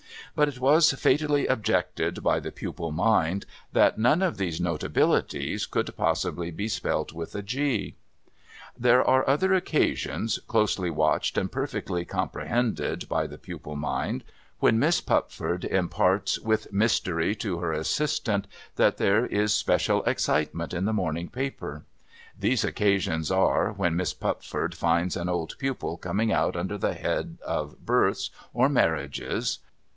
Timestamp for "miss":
14.79-15.01, 23.97-24.15